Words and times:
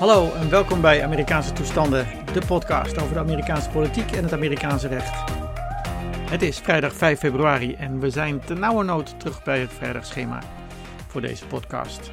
Hallo 0.00 0.32
en 0.32 0.50
welkom 0.50 0.80
bij 0.80 1.04
Amerikaanse 1.04 1.52
Toestanden, 1.52 2.06
de 2.32 2.46
podcast 2.46 3.00
over 3.00 3.14
de 3.14 3.20
Amerikaanse 3.20 3.70
politiek 3.70 4.12
en 4.12 4.22
het 4.22 4.32
Amerikaanse 4.32 4.88
recht. 4.88 5.30
Het 6.30 6.42
is 6.42 6.58
vrijdag 6.58 6.94
5 6.94 7.18
februari 7.18 7.74
en 7.74 8.00
we 8.00 8.10
zijn 8.10 8.40
te 8.40 8.54
nauwe 8.54 8.84
nood 8.84 9.20
terug 9.20 9.42
bij 9.42 9.60
het 9.60 9.72
vrijdagschema 9.72 10.42
voor 11.06 11.20
deze 11.20 11.46
podcast. 11.46 12.10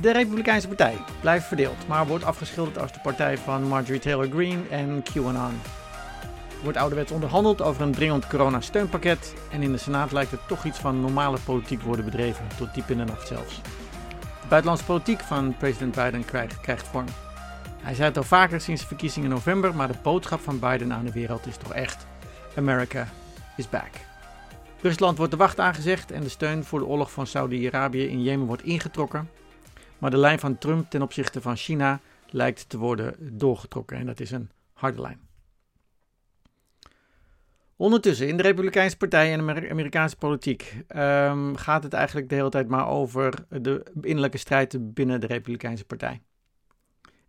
De 0.00 0.12
Republikeinse 0.12 0.68
Partij 0.68 0.94
blijft 1.20 1.46
verdeeld, 1.46 1.88
maar 1.88 2.06
wordt 2.06 2.24
afgeschilderd 2.24 2.78
als 2.78 2.92
de 2.92 3.00
partij 3.02 3.38
van 3.38 3.68
Marjorie 3.68 4.00
Taylor 4.00 4.28
Greene 4.30 4.68
en 4.70 5.02
QAnon. 5.02 5.60
Er 6.48 6.62
wordt 6.62 6.78
ouderwets 6.78 7.12
onderhandeld 7.12 7.62
over 7.62 7.82
een 7.82 7.92
dringend 7.92 8.26
coronasteunpakket 8.26 9.34
en 9.50 9.62
in 9.62 9.72
de 9.72 9.78
Senaat 9.78 10.12
lijkt 10.12 10.32
er 10.32 10.46
toch 10.46 10.64
iets 10.64 10.78
van 10.78 11.00
normale 11.00 11.38
politiek 11.44 11.82
worden 11.82 12.04
bedreven, 12.04 12.46
tot 12.56 12.74
diep 12.74 12.90
in 12.90 12.98
de 12.98 13.04
nacht 13.04 13.26
zelfs. 13.26 13.60
Buitenlandse 14.48 14.86
politiek 14.86 15.20
van 15.20 15.56
president 15.56 15.94
Biden 15.94 16.24
krijgt, 16.24 16.60
krijgt 16.60 16.88
vorm. 16.88 17.06
Hij 17.82 17.94
zei 17.94 18.08
het 18.08 18.16
al 18.16 18.22
vaker 18.22 18.60
sinds 18.60 18.80
de 18.80 18.86
verkiezingen 18.86 19.28
in 19.28 19.34
november, 19.34 19.74
maar 19.74 19.88
de 19.88 19.98
boodschap 20.02 20.40
van 20.40 20.58
Biden 20.58 20.92
aan 20.92 21.04
de 21.04 21.12
wereld 21.12 21.46
is 21.46 21.56
toch 21.56 21.72
echt: 21.72 22.06
America 22.56 23.08
is 23.56 23.68
back. 23.68 23.90
Rusland 24.80 25.16
wordt 25.16 25.32
de 25.32 25.38
wacht 25.38 25.60
aangezegd 25.60 26.10
en 26.10 26.22
de 26.22 26.28
steun 26.28 26.64
voor 26.64 26.78
de 26.78 26.86
oorlog 26.86 27.12
van 27.12 27.26
Saudi-Arabië 27.26 28.06
in 28.06 28.22
Jemen 28.22 28.46
wordt 28.46 28.62
ingetrokken. 28.62 29.30
Maar 29.98 30.10
de 30.10 30.16
lijn 30.16 30.38
van 30.38 30.58
Trump 30.58 30.90
ten 30.90 31.02
opzichte 31.02 31.40
van 31.40 31.56
China 31.56 32.00
lijkt 32.26 32.68
te 32.68 32.78
worden 32.78 33.14
doorgetrokken 33.18 33.96
en 33.96 34.06
dat 34.06 34.20
is 34.20 34.30
een 34.30 34.50
harde 34.72 35.00
lijn. 35.00 35.25
Ondertussen 37.76 38.28
in 38.28 38.36
de 38.36 38.42
Republikeinse 38.42 38.96
Partij 38.96 39.32
en 39.32 39.46
de 39.46 39.70
Amerikaanse 39.70 40.16
politiek 40.16 40.84
um, 40.96 41.56
gaat 41.56 41.82
het 41.82 41.92
eigenlijk 41.92 42.28
de 42.28 42.34
hele 42.34 42.48
tijd 42.48 42.68
maar 42.68 42.88
over 42.88 43.34
de 43.48 43.86
innerlijke 44.00 44.38
strijd 44.38 44.94
binnen 44.94 45.20
de 45.20 45.26
Republikeinse 45.26 45.84
Partij. 45.84 46.22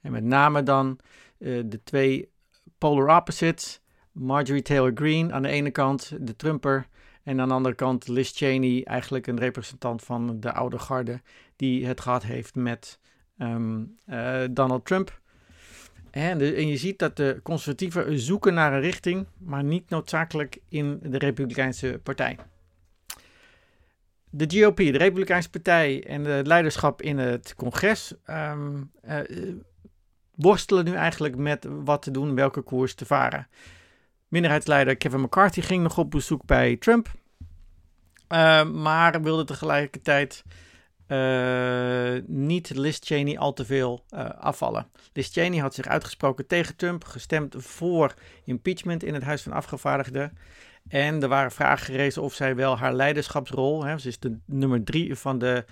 En 0.02 0.12
met 0.12 0.24
name 0.24 0.64
dan 0.64 1.00
uh, 1.38 1.64
de 1.66 1.84
twee 1.84 2.32
polar 2.78 3.18
opposites, 3.18 3.82
Marjorie 4.12 4.62
Taylor 4.62 4.92
Greene 4.96 5.34
aan 5.34 5.42
de 5.42 5.50
ene 5.50 5.72
kant, 5.72 6.12
de 6.20 6.36
Trumper, 6.36 6.88
en 7.24 7.42
aan 7.42 7.48
de 7.48 7.54
andere 7.54 7.76
kant 7.76 8.08
Liz 8.08 8.32
Cheney, 8.36 8.84
eigenlijk 8.84 9.28
een 9.28 9.40
representant 9.40 10.04
van 10.04 10.40
de 10.40 10.54
oude 10.54 10.80
garde, 10.80 11.22
die 11.56 11.86
het 11.86 12.02
gehad 12.02 12.24
heeft 12.24 12.56
met 12.56 13.00
um, 13.38 13.96
uh, 14.06 14.44
Donald 14.52 14.86
Trump. 14.86 15.20
En, 16.18 16.56
en, 16.56 16.68
je 16.68 16.78
ziet 16.78 17.00
dat 17.00 17.16
de 17.16 17.40
conservatieven 17.44 18.20
zoeken 18.20 18.54
naar 18.54 18.74
een 18.74 18.82
richting, 18.82 19.28
maar 19.38 19.64
niet 19.64 19.90
noodzakelijk 19.90 20.58
in 20.70 21.00
de 21.04 21.18
Republikeinse 21.18 22.00
Partij. 22.04 22.38
De 24.30 24.60
GOP, 24.60 24.78
de 24.78 24.98
Republikeinse 24.98 25.50
Partij 25.50 26.04
en 26.08 26.26
het 26.26 26.48
leiderschap 26.48 27.02
in 27.02 27.18
het 27.18 27.56
congres 27.56 28.14
um, 28.30 28.92
uh, 29.08 29.20
worstelen 30.36 30.86
nu 30.86 30.94
eigenlijk 30.94 31.36
met 31.36 31.68
wat 31.84 32.02
te 32.02 32.12
doen, 32.12 32.36
welke 32.36 32.62
koers 32.62 32.94
te 32.94 33.06
varen. 33.06 33.48
Minderheidsleider 34.28 34.96
Kevin 34.96 35.22
McCarthy 35.22 35.62
ging 35.62 35.84
nog 35.84 35.98
op 35.98 36.12
bezoek 36.12 36.46
bij 36.46 36.76
Trump, 36.76 37.12
uh, 38.30 38.70
maar 38.70 39.22
wilde 39.22 39.44
tegelijkertijd 39.44 40.44
uh, 41.08 42.22
niet 42.26 42.76
Liz 42.76 42.98
Cheney 43.00 43.38
al 43.38 43.54
te 43.54 43.66
veel 43.66 44.06
uh, 44.14 44.30
afvallen. 44.30 44.88
Liz 45.14 45.30
Cheney 45.32 45.60
had 45.60 45.74
zich 45.74 45.86
uitgesproken 45.86 46.48
tegen 46.48 46.76
Trump, 46.76 47.04
gestemd 47.04 47.56
voor 47.58 48.14
impeachment 48.44 49.04
in 49.04 49.14
het 49.14 49.24
Huis 49.24 49.42
van 49.42 49.52
Afgevaardigden. 49.52 50.38
En 50.88 51.22
er 51.22 51.28
waren 51.28 51.52
vragen 51.52 51.86
gerezen 51.86 52.22
of 52.22 52.34
zij 52.34 52.56
wel 52.56 52.78
haar 52.78 52.94
leiderschapsrol, 52.94 53.84
hè, 53.84 53.98
ze 53.98 54.08
is 54.08 54.20
de 54.20 54.38
nummer 54.46 54.84
drie 54.84 55.16
van 55.16 55.40
de 55.40 55.66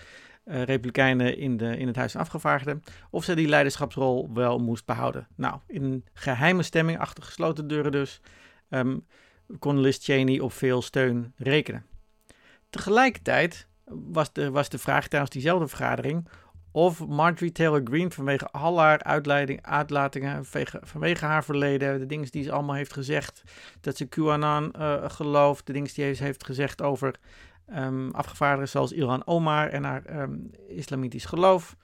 uh, 0.45 0.63
Republikeinen 0.63 1.37
in, 1.37 1.57
de, 1.57 1.77
in 1.77 1.87
het 1.87 1.95
Huis 1.95 2.11
van 2.11 2.21
Afgevaardigden, 2.21 2.83
of 3.09 3.23
zij 3.23 3.35
die 3.35 3.47
leiderschapsrol 3.47 4.29
wel 4.33 4.59
moest 4.59 4.85
behouden. 4.85 5.27
Nou, 5.35 5.59
in 5.67 6.05
geheime 6.13 6.63
stemming 6.63 6.99
achter 6.99 7.23
gesloten 7.23 7.67
deuren 7.67 7.91
dus, 7.91 8.21
um, 8.69 9.05
kon 9.59 9.79
Liz 9.79 9.97
Cheney 10.01 10.39
op 10.39 10.53
veel 10.53 10.81
steun 10.81 11.33
rekenen. 11.37 11.85
Tegelijkertijd 12.69 13.67
was 13.85 14.33
de, 14.33 14.51
was 14.51 14.69
de 14.69 14.77
vraag 14.77 15.07
tijdens 15.07 15.31
diezelfde 15.31 15.67
vergadering 15.67 16.27
of 16.75 17.07
Marjorie 17.07 17.51
Taylor 17.51 17.81
Greene 17.83 18.11
vanwege 18.11 18.51
al 18.51 18.79
haar 18.79 19.03
uitlatingen, 19.61 20.45
vanwege, 20.81 21.25
haar 21.25 21.43
verleden, 21.43 21.99
de 21.99 22.05
dingen 22.05 22.31
die 22.31 22.43
ze 22.43 22.51
allemaal 22.51 22.75
heeft 22.75 22.93
gezegd, 22.93 23.43
dat 23.81 23.97
ze 23.97 24.05
QAnon 24.05 24.73
uh, 24.77 25.09
gelooft, 25.09 25.65
de 25.65 25.73
dingen 25.73 25.91
die 25.93 26.13
ze 26.13 26.23
heeft 26.23 26.45
gezegd 26.45 26.81
over 26.81 27.15
um, 27.75 28.11
afgevaardigden 28.11 28.69
zoals 28.69 28.91
Ilhan 28.91 29.27
Omar 29.27 29.69
en 29.69 29.83
haar 29.83 30.21
um, 30.21 30.51
islamitisch 30.67 31.25
geloof, 31.25 31.75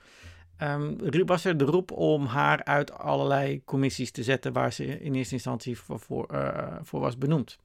um, 0.62 1.26
was 1.26 1.46
er 1.46 1.58
de 1.58 1.66
roep 1.66 1.92
om 1.92 2.26
haar 2.26 2.64
uit 2.64 2.98
allerlei 2.98 3.64
commissies 3.64 4.12
te 4.12 4.24
zetten 4.24 4.54
waar 4.54 4.74
ze 4.74 5.00
in 5.00 5.14
eerste 5.14 5.34
instantie 5.34 5.78
voor, 5.78 6.00
voor, 6.00 6.28
voor 6.82 7.00
was 7.00 7.18
benoemd. 7.18 7.60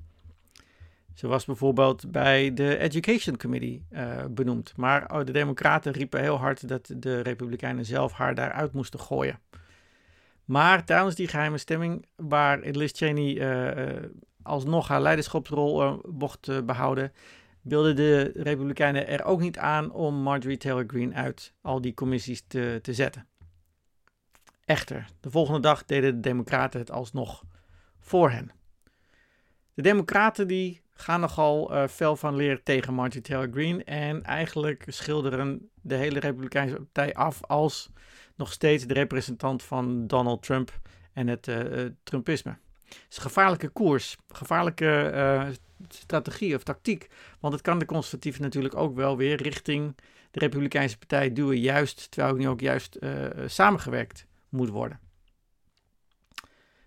Ze 1.16 1.27
was 1.27 1.44
bijvoorbeeld 1.44 2.10
bij 2.10 2.54
de 2.54 2.78
Education 2.78 3.37
Committee 3.37 3.87
uh, 3.91 4.25
benoemd. 4.31 4.77
Maar 4.77 5.12
oh, 5.12 5.25
de 5.25 5.32
Democraten 5.32 5.93
riepen 5.93 6.21
heel 6.21 6.37
hard 6.37 6.69
dat 6.69 6.93
de 6.97 7.21
Republikeinen 7.21 7.84
zelf 7.84 8.12
haar 8.12 8.34
daaruit 8.34 8.72
moesten 8.72 9.00
gooien. 9.00 9.41
Maar 10.44 10.84
tijdens 10.84 11.15
die 11.15 11.28
geheime 11.28 11.59
stemming, 11.59 12.06
waar 12.16 12.59
Liz 12.59 12.93
Cheney 12.94 13.34
uh, 13.34 13.87
uh, 13.87 14.03
alsnog 14.43 14.88
haar 14.88 15.00
leiderschapsrol 15.00 16.00
mocht 16.10 16.66
behouden, 16.66 17.12
wilden 17.62 17.97
de 17.97 18.33
Republikeinen 18.34 19.09
er 19.09 19.25
ook 19.25 19.41
niet 19.41 19.59
aan 19.59 19.93
om 19.93 20.15
Marjorie 20.15 20.56
Taylor 20.56 20.84
Greene 20.87 21.15
uit 21.15 21.53
al 21.60 21.81
die 21.81 21.94
commissies 21.94 22.44
te, 22.47 22.78
te 22.83 22.94
zetten. 22.94 23.27
Echter, 24.65 25.09
de 25.21 25.31
volgende 25.31 25.60
dag 25.60 25.84
deden 25.84 26.15
de 26.15 26.21
Democraten 26.21 26.81
het 26.81 26.91
alsnog 26.91 27.44
voor 28.00 28.31
hen. 28.31 28.50
De 29.75 29.83
Democraten 29.83 30.48
die 30.48 30.84
gaan 30.97 31.21
nogal 31.21 31.73
uh, 31.73 31.87
fel 31.87 32.17
van 32.17 32.37
leer 32.37 32.62
tegen 32.62 32.95
Marjorie 32.95 33.21
Taylor 33.21 33.49
Greene. 33.53 33.84
En 33.84 34.23
eigenlijk 34.23 34.84
schilderen 34.87 35.71
de 35.81 35.95
hele 35.95 36.19
Republikeinse 36.19 36.75
Partij 36.77 37.15
af 37.15 37.43
als 37.43 37.91
nog 38.34 38.53
steeds 38.53 38.87
de 38.87 38.95
representant 38.95 39.62
van 39.62 40.07
Donald 40.07 40.43
Trump 40.43 40.81
en 41.12 41.27
het 41.29 41.47
uh, 41.47 41.84
Trumpisme. 42.03 42.57
Het 42.84 43.07
is 43.11 43.17
een 43.17 43.23
gevaarlijke 43.23 43.69
koers, 43.69 44.17
gevaarlijke 44.29 45.57
strategie 45.89 46.55
of 46.55 46.62
tactiek. 46.62 47.09
Want 47.41 47.53
het 47.53 47.63
kan 47.63 47.78
de 47.78 47.84
conservatieven 47.84 48.43
natuurlijk 48.43 48.75
ook 48.75 48.95
wel 48.95 49.17
weer 49.17 49.43
richting 49.43 49.97
de 50.31 50.39
Republikeinse 50.39 50.99
Partij 50.99 51.33
duwen. 51.33 51.61
Juist, 51.61 52.11
terwijl 52.11 52.34
nu 52.34 52.49
ook 52.49 52.61
juist 52.61 52.99
samengewerkt 53.47 54.27
moet 54.49 54.69
worden. 54.69 55.01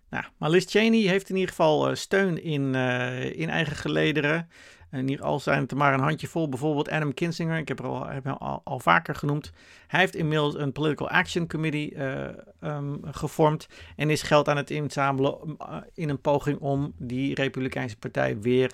Nou, 0.09 0.25
maar 0.38 0.50
Liz 0.50 0.66
Cheney 0.68 1.00
heeft 1.00 1.30
in 1.30 1.36
ieder 1.36 1.50
geval 1.50 1.90
uh, 1.90 1.96
steun 1.96 2.44
in, 2.44 2.74
uh, 2.74 3.40
in 3.40 3.50
eigen 3.50 3.75
gelederen. 3.75 4.50
En 4.90 5.08
hier 5.08 5.22
al 5.22 5.40
zijn 5.40 5.62
het 5.62 5.72
er 5.72 5.78
maar 5.78 5.94
een 5.94 6.00
handjevol. 6.00 6.50
Bijvoorbeeld 6.50 6.90
Adam 6.90 7.14
Kinzinger, 7.14 7.58
ik 7.58 7.68
heb, 7.68 7.80
er 7.80 7.86
al, 7.86 8.08
heb 8.08 8.24
hem 8.24 8.34
al, 8.34 8.62
al, 8.64 8.80
vaker 8.80 9.16
genoemd. 9.16 9.52
Hij 9.88 10.00
heeft 10.00 10.16
inmiddels 10.16 10.56
een 10.56 10.72
Political 10.72 11.09
Action 11.09 11.47
Committee 11.47 11.94
uh, 11.96 12.28
um, 12.62 13.00
gevormd. 13.03 13.68
En 13.96 14.09
is 14.09 14.22
geld 14.22 14.47
aan 14.47 14.58
het 14.58 14.70
inzamelen 14.70 15.58
in 15.94 16.09
een 16.09 16.22
poging 16.22 16.59
om 16.59 16.94
die 16.97 17.36
Republikeinse 17.36 17.97
Partij 17.97 18.40
weer 18.40 18.72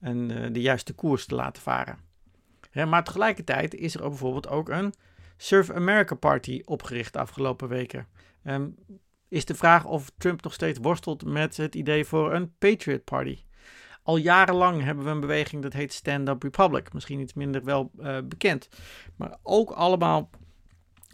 een, 0.00 0.52
de 0.52 0.60
juiste 0.60 0.92
koers 0.92 1.26
te 1.26 1.34
laten 1.34 1.62
varen. 1.62 1.98
Maar 2.88 3.04
tegelijkertijd 3.04 3.74
is 3.74 3.94
er 3.94 4.08
bijvoorbeeld 4.08 4.48
ook 4.48 4.68
een 4.68 4.94
Surf 5.36 5.70
America 5.70 6.14
Party 6.14 6.62
opgericht 6.64 7.12
de 7.12 7.18
afgelopen 7.18 7.68
weken. 7.68 8.06
Um, 8.44 8.76
is 9.32 9.44
de 9.44 9.54
vraag 9.54 9.84
of 9.84 10.12
Trump 10.18 10.42
nog 10.42 10.52
steeds 10.52 10.78
worstelt 10.82 11.24
met 11.24 11.56
het 11.56 11.74
idee 11.74 12.04
voor 12.04 12.34
een 12.34 12.52
Patriot 12.58 13.04
Party. 13.04 13.38
Al 14.02 14.16
jarenlang 14.16 14.82
hebben 14.82 15.04
we 15.04 15.10
een 15.10 15.20
beweging 15.20 15.62
dat 15.62 15.72
heet 15.72 15.92
Stand 15.92 16.28
Up 16.28 16.42
Republic. 16.42 16.92
Misschien 16.92 17.20
iets 17.20 17.34
minder 17.34 17.64
wel 17.64 17.90
uh, 17.98 18.18
bekend. 18.24 18.68
Maar 19.16 19.38
ook 19.42 19.70
allemaal 19.70 20.30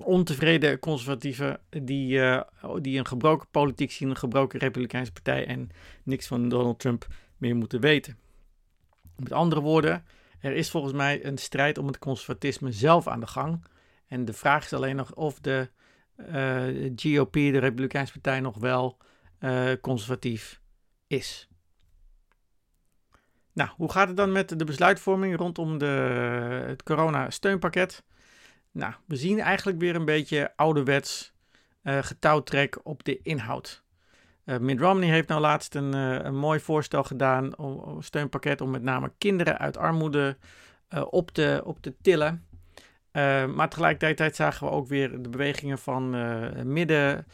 ontevreden 0.05 0.79
conservatieven 0.79 1.61
die, 1.69 2.19
uh, 2.19 2.41
die 2.81 2.99
een 2.99 3.07
gebroken 3.07 3.49
politiek 3.51 3.91
zien, 3.91 4.11
een 4.11 4.17
gebroken 4.17 4.59
Republikeinse 4.59 5.13
partij 5.13 5.47
en 5.47 5.71
niks 6.03 6.27
van 6.27 6.49
Donald 6.49 6.79
Trump 6.79 7.07
meer 7.37 7.57
moeten 7.57 7.81
weten. 7.81 8.19
Met 9.17 9.33
andere 9.33 9.61
woorden, 9.61 10.05
er 10.41 10.53
is 10.53 10.71
volgens 10.71 10.93
mij 10.93 11.25
een 11.25 11.39
strijd 11.39 11.79
om 11.79 11.87
het 11.87 11.99
conservatisme 11.99 12.73
zelf 12.73 13.07
aan 13.09 13.21
de 13.21 13.27
gang. 13.27 13.65
En 14.07 14.25
de 14.25 14.33
vraag 14.33 14.65
is 14.65 14.73
alleen 14.73 14.97
nog 14.97 15.15
of 15.15 15.41
de 15.41 15.69
GOP, 16.97 17.33
de 17.33 17.59
Republikeinse 17.59 18.13
Partij, 18.13 18.41
nog 18.41 18.59
wel 18.59 18.99
uh, 19.41 19.73
conservatief 19.81 20.61
is. 21.07 21.49
Nou, 23.53 23.71
hoe 23.77 23.93
gaat 23.93 24.09
het 24.09 24.17
dan 24.17 24.33
met 24.33 24.59
de 24.59 24.65
besluitvorming 24.65 25.37
rondom 25.37 25.79
de, 25.79 25.87
het 26.67 26.83
corona-steunpakket? 26.83 28.05
Nou, 28.71 28.95
we 29.07 29.17
zien 29.17 29.41
eigenlijk 29.41 29.79
weer 29.79 29.95
een 29.95 30.05
beetje 30.05 30.53
ouderwets 30.57 31.33
uh, 31.83 31.99
getouwtrek 32.03 32.79
op 32.83 33.05
de 33.05 33.23
inhoud. 33.23 33.85
Uh, 34.45 34.59
Mitt 34.59 34.81
Romney 34.81 35.09
heeft 35.09 35.29
nou 35.29 35.41
laatst 35.41 35.75
een, 35.75 35.93
een 35.93 36.37
mooi 36.37 36.61
voorstel 36.61 37.05
gedaan, 37.05 37.59
om, 37.59 37.83
een 37.97 38.03
steunpakket 38.03 38.61
om 38.61 38.71
met 38.71 38.83
name 38.83 39.13
kinderen 39.19 39.59
uit 39.59 39.77
armoede 39.77 40.37
op, 41.11 41.31
te, 41.31 41.63
op 41.65 41.83
te 41.83 41.95
tillen. 42.03 42.47
Maar 43.55 43.69
tegelijkertijd 43.69 44.37
zagen 44.37 44.67
we 44.67 44.73
ook 44.73 44.89
weer 44.89 45.23
de 45.23 45.29
bewegingen 45.29 45.79
van 45.79 46.11
midden 46.65 47.27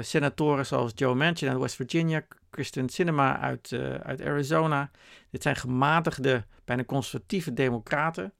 senatoren 0.00 0.66
zoals 0.66 0.92
Joe 0.94 1.14
Manchin 1.14 1.48
uit 1.48 1.58
West 1.58 1.76
Virginia, 1.76 2.24
Kristen 2.50 2.88
Sinema 2.88 3.40
uit, 3.40 3.72
uit 4.02 4.22
Arizona. 4.22 4.90
Dit 5.30 5.42
zijn 5.42 5.56
gematigde, 5.56 6.44
bijna 6.64 6.84
conservatieve 6.84 7.52
democraten. 7.52 8.32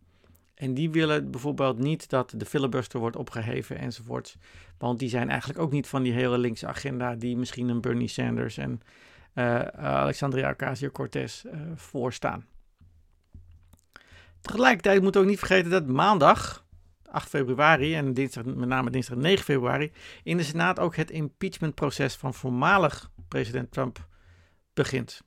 En 0.55 0.75
die 0.75 0.91
willen 0.91 1.31
bijvoorbeeld 1.31 1.79
niet 1.79 2.09
dat 2.09 2.35
de 2.37 2.47
filibuster 2.47 3.01
wordt 3.01 3.17
opgeheven 3.17 3.79
enzovoort. 3.79 4.37
Want 4.79 4.99
die 4.99 5.09
zijn 5.09 5.29
eigenlijk 5.31 5.61
ook 5.61 5.73
niet 5.73 5.87
van 5.87 6.03
die 6.03 6.13
hele 6.13 6.39
linkse 6.39 6.67
agenda 6.67 7.15
die 7.15 7.37
misschien 7.37 7.69
een 7.69 7.81
Bernie 7.81 8.09
Sanders 8.09 8.57
en 8.57 8.81
uh, 9.35 9.61
Alexandria 9.77 10.51
Ocasio-Cortez 10.51 11.45
uh, 11.45 11.53
voorstaan. 11.75 12.47
Tegelijkertijd 14.47 15.03
moeten 15.03 15.21
we 15.21 15.27
ook 15.27 15.33
niet 15.33 15.45
vergeten 15.45 15.71
dat 15.71 15.87
maandag, 15.87 16.65
8 17.11 17.29
februari 17.29 17.95
en 17.95 18.15
dinsdag, 18.15 18.45
met 18.45 18.69
name 18.69 18.91
dinsdag 18.91 19.17
9 19.17 19.45
februari, 19.45 19.93
in 20.23 20.37
de 20.37 20.43
Senaat 20.43 20.79
ook 20.79 20.97
het 20.97 21.11
impeachmentproces 21.11 22.15
van 22.15 22.35
voormalig 22.35 23.11
president 23.29 23.73
Trump 23.73 24.09
begint. 24.75 25.23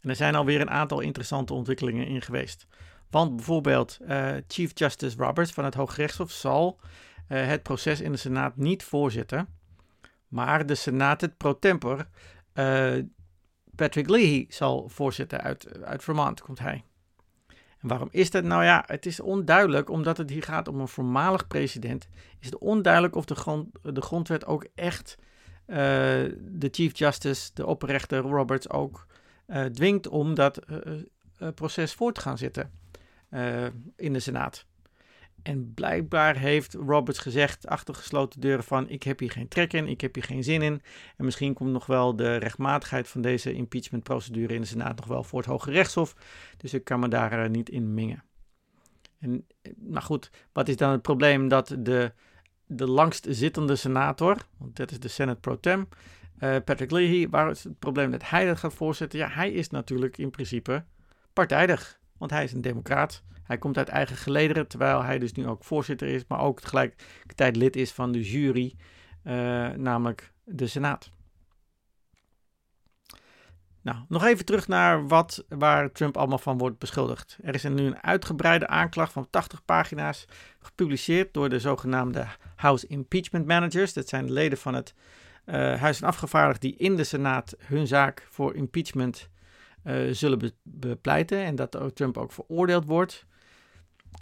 En 0.00 0.08
er 0.08 0.16
zijn 0.16 0.34
alweer 0.34 0.60
een 0.60 0.70
aantal 0.70 1.00
interessante 1.00 1.52
ontwikkelingen 1.52 2.06
in 2.06 2.22
geweest. 2.22 2.66
Want 3.10 3.36
bijvoorbeeld 3.36 3.98
uh, 4.00 4.30
Chief 4.48 4.70
Justice 4.74 5.16
Roberts 5.16 5.52
van 5.52 5.64
het 5.64 5.74
Hooggerechtshof 5.74 6.30
zal 6.30 6.80
uh, 7.28 7.46
het 7.46 7.62
proces 7.62 8.00
in 8.00 8.12
de 8.12 8.18
Senaat 8.18 8.56
niet 8.56 8.84
voorzitten, 8.84 9.48
maar 10.28 10.66
de 10.66 10.74
Senaat 10.74 11.20
het 11.20 11.36
pro 11.36 11.58
tempore 11.58 12.06
uh, 12.54 13.02
Patrick 13.74 14.08
Leahy 14.08 14.46
zal 14.48 14.88
voorzitten 14.88 15.40
uit, 15.40 15.82
uit 15.82 16.04
Vermont, 16.04 16.40
komt 16.40 16.58
hij. 16.58 16.84
En 17.82 17.88
waarom 17.88 18.08
is 18.10 18.30
dat? 18.30 18.44
Nou 18.44 18.64
ja, 18.64 18.84
het 18.86 19.06
is 19.06 19.20
onduidelijk, 19.20 19.90
omdat 19.90 20.16
het 20.16 20.30
hier 20.30 20.42
gaat 20.42 20.68
om 20.68 20.80
een 20.80 20.88
voormalig 20.88 21.46
president. 21.46 22.08
Is 22.38 22.46
het 22.46 22.58
onduidelijk 22.58 23.16
of 23.16 23.24
de, 23.24 23.34
grond, 23.34 23.68
de 23.82 24.02
grondwet 24.02 24.46
ook 24.46 24.66
echt 24.74 25.16
uh, 25.66 25.76
de 26.38 26.68
Chief 26.70 26.98
Justice, 26.98 27.50
de 27.54 27.66
opperrechter 27.66 28.18
Roberts, 28.18 28.70
ook 28.70 29.06
uh, 29.46 29.64
dwingt 29.64 30.08
om 30.08 30.34
dat 30.34 30.58
proces 31.54 31.92
voort 31.94 32.14
te 32.14 32.20
gaan 32.20 32.38
zitten. 32.38 32.70
Eh, 33.32 33.66
in 33.96 34.12
de 34.12 34.20
Senaat. 34.20 34.66
En 35.42 35.74
blijkbaar 35.74 36.36
heeft 36.36 36.74
Roberts 36.74 37.18
gezegd 37.18 37.66
achter 37.66 37.94
gesloten 37.94 38.40
deuren 38.40 38.64
van 38.64 38.88
ik 38.88 39.02
heb 39.02 39.18
hier 39.18 39.30
geen 39.30 39.48
trek 39.48 39.72
in, 39.72 39.88
ik 39.88 40.00
heb 40.00 40.14
hier 40.14 40.24
geen 40.24 40.44
zin 40.44 40.62
in. 40.62 40.82
En 41.16 41.24
misschien 41.24 41.54
komt 41.54 41.70
nog 41.70 41.86
wel 41.86 42.16
de 42.16 42.36
rechtmatigheid 42.36 43.08
van 43.08 43.20
deze 43.20 43.52
impeachmentprocedure 43.52 44.54
in 44.54 44.60
de 44.60 44.66
Senaat 44.66 44.96
nog 44.96 45.06
wel 45.06 45.24
voor 45.24 45.38
het 45.38 45.48
Hoge 45.48 45.70
Rechtshof. 45.70 46.16
Dus 46.56 46.74
ik 46.74 46.84
kan 46.84 47.00
me 47.00 47.08
daar 47.08 47.44
uh, 47.44 47.50
niet 47.50 47.68
in 47.68 47.94
mingen. 47.94 48.24
En, 49.18 49.46
maar 49.76 50.02
goed, 50.02 50.30
wat 50.52 50.68
is 50.68 50.76
dan 50.76 50.90
het 50.90 51.02
probleem 51.02 51.48
dat 51.48 51.76
de, 51.78 52.12
de 52.66 52.86
langst 52.86 53.26
zittende 53.30 53.76
senator, 53.76 54.36
want 54.56 54.76
dat 54.76 54.90
is 54.90 55.00
de 55.00 55.08
Senate 55.08 55.40
pro 55.40 55.60
tem, 55.60 55.88
uh, 56.38 56.56
Patrick 56.64 56.90
Leahy, 56.90 57.28
waar 57.28 57.50
is 57.50 57.64
het 57.64 57.78
probleem 57.78 58.10
dat 58.10 58.28
hij 58.28 58.46
dat 58.46 58.58
gaat 58.58 58.74
voorzitten? 58.74 59.18
Ja, 59.18 59.28
hij 59.28 59.52
is 59.52 59.70
natuurlijk 59.70 60.18
in 60.18 60.30
principe 60.30 60.84
partijdig. 61.32 62.00
Want 62.18 62.34
hij 62.34 62.44
is 62.44 62.52
een 62.52 62.60
democraat. 62.60 63.22
Hij 63.52 63.60
komt 63.60 63.78
uit 63.78 63.88
eigen 63.88 64.16
gelederen, 64.16 64.68
terwijl 64.68 65.02
hij 65.02 65.18
dus 65.18 65.32
nu 65.32 65.46
ook 65.46 65.64
voorzitter 65.64 66.08
is, 66.08 66.24
maar 66.28 66.40
ook 66.40 66.60
tegelijkertijd 66.60 67.56
lid 67.56 67.76
is 67.76 67.92
van 67.92 68.12
de 68.12 68.22
jury, 68.30 68.74
uh, 69.24 69.32
namelijk 69.68 70.32
de 70.44 70.66
Senaat. 70.66 71.10
Nou, 73.82 73.98
nog 74.08 74.24
even 74.24 74.44
terug 74.44 74.68
naar 74.68 75.06
wat, 75.06 75.44
waar 75.48 75.92
Trump 75.92 76.16
allemaal 76.16 76.38
van 76.38 76.58
wordt 76.58 76.78
beschuldigd. 76.78 77.38
Er 77.42 77.54
is 77.54 77.62
nu 77.62 77.86
een 77.86 78.02
uitgebreide 78.02 78.66
aanklacht 78.66 79.12
van 79.12 79.30
80 79.30 79.64
pagina's 79.64 80.24
gepubliceerd 80.58 81.34
door 81.34 81.48
de 81.48 81.60
zogenaamde 81.60 82.26
House 82.56 82.86
Impeachment 82.86 83.46
Managers. 83.46 83.92
Dat 83.92 84.08
zijn 84.08 84.26
de 84.26 84.32
leden 84.32 84.58
van 84.58 84.74
het 84.74 84.94
uh, 85.46 85.54
Huis 85.80 85.98
van 85.98 86.08
Afgevaardigden 86.08 86.70
die 86.70 86.78
in 86.78 86.96
de 86.96 87.04
Senaat 87.04 87.56
hun 87.58 87.86
zaak 87.86 88.26
voor 88.30 88.54
impeachment 88.54 89.28
uh, 89.84 90.12
zullen 90.12 90.52
bepleiten 90.62 91.44
en 91.44 91.54
dat 91.54 91.90
Trump 91.94 92.18
ook 92.18 92.32
veroordeeld 92.32 92.84
wordt. 92.84 93.26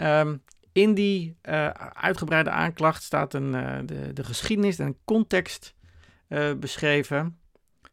Um, 0.03 0.43
in 0.73 0.95
die 0.95 1.37
uh, 1.43 1.69
uitgebreide 1.93 2.51
aanklacht 2.51 3.03
staat 3.03 3.35
een, 3.35 3.55
uh, 3.55 3.79
de, 3.85 4.13
de, 4.13 4.25
geschiedenis 4.25 4.79
en 4.79 4.97
context 5.05 5.75
beschreven 6.59 7.39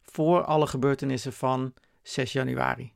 voor 0.02 0.44
alle 0.44 0.66
gebeurtenissen 0.66 1.32
van 1.32 1.74
6 2.02 2.32
januari. 2.32 2.92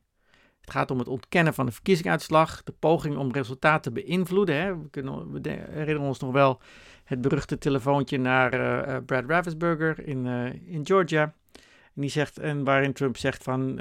Het 0.61 0.71
gaat 0.71 0.91
om 0.91 0.99
het 0.99 1.07
ontkennen 1.07 1.53
van 1.53 1.65
de 1.65 1.71
verkiezingsuitslag, 1.71 2.63
de 2.63 2.73
poging 2.79 3.17
om 3.17 3.31
resultaten 3.31 3.93
te 3.93 4.01
beïnvloeden. 4.01 4.55
Hè. 4.55 4.77
We, 4.77 4.89
kunnen, 4.89 5.31
we 5.31 5.49
herinneren 5.49 6.01
ons 6.01 6.19
nog 6.19 6.31
wel 6.31 6.61
het 7.03 7.21
beruchte 7.21 7.57
telefoontje 7.57 8.17
naar 8.17 8.49
Brad 9.03 9.23
Raffensperger 9.27 10.07
in, 10.07 10.25
in 10.65 10.85
Georgia. 10.85 11.33
En, 11.95 12.01
die 12.01 12.09
zegt, 12.09 12.39
en 12.39 12.63
waarin 12.63 12.93
Trump 12.93 13.17
zegt 13.17 13.43
van, 13.43 13.79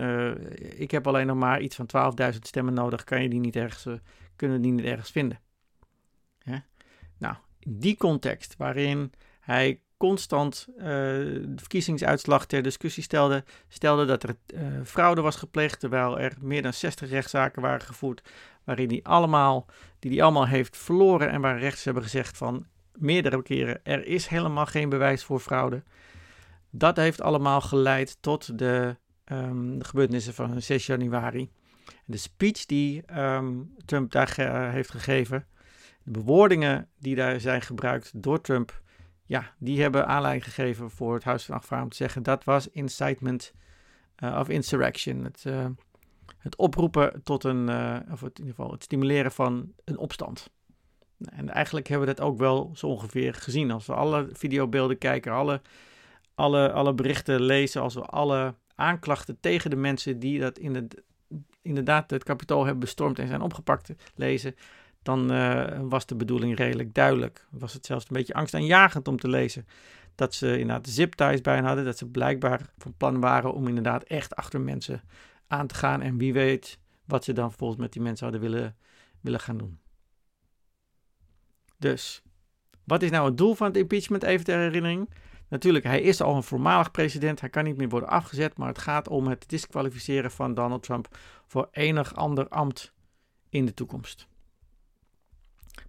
ik 0.59 0.91
heb 0.91 1.07
alleen 1.07 1.27
nog 1.27 1.37
maar 1.37 1.61
iets 1.61 1.77
van 1.77 2.15
12.000 2.33 2.39
stemmen 2.41 2.75
nodig, 2.75 3.05
kan 3.05 3.23
je 3.23 3.29
die 3.29 3.41
niet 3.41 3.57
ergens, 3.57 3.87
kunnen 4.43 4.63
die 4.63 4.73
niet 4.73 4.85
ergens 4.85 5.11
vinden. 5.11 5.41
Nou, 7.19 7.35
in 7.59 7.79
die 7.79 7.97
context 7.97 8.55
waarin 8.57 9.13
hij 9.41 9.81
constant 9.97 10.67
uh, 10.77 10.85
de 10.85 11.53
verkiezingsuitslag 11.57 12.47
ter 12.47 12.63
discussie 12.63 13.03
stelde, 13.03 13.45
stelde 13.69 14.05
dat 14.05 14.23
er 14.23 14.37
fraude 14.85 15.21
was 15.21 15.37
gepleegd, 15.37 15.81
terwijl 15.81 16.19
er 16.19 16.37
meer 16.41 16.63
dan 16.63 16.73
60 16.73 17.11
rechtszaken 17.11 17.63
waren 17.63 17.87
gevoerd, 17.87 18.31
waarin 18.65 18.89
hij 18.89 19.01
allemaal, 19.03 19.67
die 19.99 20.11
hij 20.11 20.23
allemaal 20.23 20.47
heeft 20.47 20.77
verloren 20.77 21.31
en 21.31 21.41
waar 21.41 21.59
rechters 21.59 21.85
hebben 21.85 22.03
gezegd 22.03 22.37
van 22.37 22.67
meerdere 22.93 23.43
keren, 23.43 23.81
er 23.85 24.07
is 24.07 24.27
helemaal 24.27 24.67
geen 24.67 24.89
bewijs 24.89 25.25
voor 25.25 25.41
fraude. 25.41 25.83
Dat 26.71 26.97
heeft 26.97 27.21
allemaal 27.21 27.61
geleid 27.61 28.17
tot 28.21 28.59
de, 28.59 28.97
um, 29.25 29.79
de 29.79 29.85
gebeurtenissen 29.85 30.35
van 30.35 30.63
6 30.63 30.87
januari. 30.87 31.51
De 32.05 32.17
speech 32.17 32.67
die 32.67 33.19
um, 33.21 33.75
Trump 33.85 34.13
daar 34.13 34.35
heeft 34.73 34.91
gegeven, 34.91 35.47
de 36.03 36.11
bewoordingen 36.11 36.89
die 36.99 37.15
daar 37.15 37.41
zijn 37.41 37.63
gebruikt 37.63 38.23
door 38.23 38.41
Trump, 38.41 38.83
ja, 39.27 39.55
die 39.59 39.83
hebben 39.83 40.07
aanleiding 40.07 40.45
gegeven 40.45 40.91
voor 40.91 41.15
het 41.15 41.25
Huis 41.25 41.45
van 41.45 41.55
Afgevaardigden 41.55 41.83
om 41.83 41.91
te 41.91 42.05
zeggen 42.05 42.23
dat 42.23 42.45
was 42.45 42.69
incitement 42.69 43.53
uh, 44.25 44.39
of 44.41 44.49
insurrection. 44.49 45.25
Het, 45.25 45.45
uh, 45.47 45.67
het 46.39 46.57
oproepen 46.57 47.21
tot 47.23 47.45
een, 47.45 47.69
of 48.11 48.21
het, 48.21 48.39
in 48.39 48.45
ieder 48.45 48.55
geval 48.55 48.73
het 48.73 48.83
stimuleren 48.83 49.33
van 49.33 49.73
een 49.85 49.99
opstand. 49.99 50.51
En 51.19 51.49
eigenlijk 51.49 51.89
hebben 51.89 52.09
we 52.09 52.15
dat 52.15 52.25
ook 52.25 52.39
wel 52.39 52.71
zo 52.75 52.87
ongeveer 52.87 53.35
gezien. 53.35 53.71
Als 53.71 53.87
we 53.87 53.95
alle 53.95 54.29
videobeelden 54.33 54.99
kijken, 54.99 55.33
alle 55.33 55.61
alle, 56.35 56.73
alle 56.73 56.95
berichten 56.95 57.43
lezen, 57.43 57.83
als 57.83 57.95
we 57.95 58.01
alle 58.01 58.55
aanklachten 58.75 59.41
tegen 59.41 59.71
de 59.71 59.77
mensen 59.77 60.19
die 60.19 60.41
dat 60.41 60.59
in 60.59 60.75
het, 60.75 61.03
inderdaad 61.63 62.11
het 62.11 62.25
kapitool 62.25 62.63
hebben 62.63 62.81
bestormd 62.81 63.19
en 63.19 63.29
zijn 63.29 63.41
opgepakt 63.41 63.93
lezen, 64.15 64.55
dan 65.03 65.33
uh, 65.33 65.81
was 65.81 66.07
de 66.07 66.15
bedoeling 66.15 66.57
redelijk 66.57 66.95
duidelijk. 66.95 67.47
Was 67.51 67.73
het 67.73 67.87
zelfs 67.87 68.05
een 68.05 68.17
beetje 68.17 68.35
angstaanjagend 68.35 69.09
om 69.09 69.19
te 69.19 69.29
lezen 69.29 69.67
dat 70.15 70.35
ze 70.35 70.59
inderdaad 70.59 70.89
zip-ties 70.89 71.41
bij 71.41 71.55
hen 71.55 71.65
hadden, 71.65 71.85
dat 71.85 71.99
ze 71.99 72.07
blijkbaar 72.07 72.73
van 72.79 72.95
plan 72.97 73.21
waren 73.21 73.55
om 73.55 73.69
inderdaad 73.69 74.03
echt 74.03 74.37
achter 74.37 74.61
mensen 74.61 75.03
aan 75.47 75.67
te 75.67 75.75
gaan 75.75 76.03
en 76.03 76.19
wie 76.19 76.33
weet 76.33 76.79
wat 77.05 77.25
ze 77.25 77.33
dan 77.33 77.49
vervolgens 77.49 77.81
met 77.81 77.93
die 77.93 78.03
mensen 78.03 78.25
hadden 78.25 78.51
willen, 78.51 78.77
willen 79.21 79.41
gaan 79.41 79.57
doen. 79.57 79.79
Dus, 81.79 82.23
wat 82.85 83.03
is 83.03 83.11
nou 83.11 83.27
het 83.27 83.37
doel 83.37 83.55
van 83.55 83.67
het 83.67 83.77
impeachment, 83.77 84.23
even 84.23 84.45
ter 84.45 84.59
herinnering? 84.59 85.09
Natuurlijk, 85.53 85.85
hij 85.85 86.01
is 86.01 86.21
al 86.21 86.37
een 86.37 86.43
voormalig 86.43 86.91
president. 86.91 87.41
Hij 87.41 87.49
kan 87.49 87.65
niet 87.65 87.77
meer 87.77 87.89
worden 87.89 88.09
afgezet. 88.09 88.57
Maar 88.57 88.69
het 88.69 88.79
gaat 88.79 89.09
om 89.09 89.27
het 89.27 89.49
disqualificeren 89.49 90.31
van 90.31 90.55
Donald 90.55 90.83
Trump 90.83 91.19
voor 91.47 91.69
enig 91.71 92.15
ander 92.15 92.49
ambt 92.49 92.93
in 93.49 93.67
de 93.67 93.75
toekomst. 93.75 94.27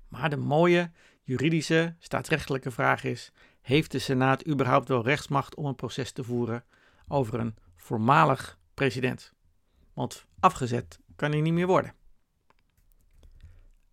Maar 0.07 0.29
de 0.29 0.37
mooie 0.37 0.91
juridische, 1.21 1.95
staatsrechtelijke 1.99 2.71
vraag 2.71 3.03
is: 3.03 3.31
heeft 3.61 3.91
de 3.91 3.99
Senaat 3.99 4.47
überhaupt 4.47 4.87
wel 4.87 5.03
rechtsmacht 5.03 5.55
om 5.55 5.65
een 5.65 5.75
proces 5.75 6.11
te 6.11 6.23
voeren 6.23 6.63
over 7.07 7.39
een 7.39 7.55
voormalig 7.75 8.59
president? 8.73 9.33
Want 9.93 10.25
afgezet 10.39 10.99
kan 11.15 11.31
hij 11.31 11.41
niet 11.41 11.53
meer 11.53 11.67
worden. 11.67 11.93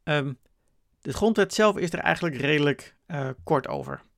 Um, 0.05 0.39
de 1.01 1.13
grondwet 1.13 1.55
zelf 1.55 1.77
is 1.77 1.93
er 1.93 1.99
eigenlijk 1.99 2.37
redelijk 2.37 2.97
uh, 3.07 3.29
kort 3.45 3.69
over. 3.69 4.09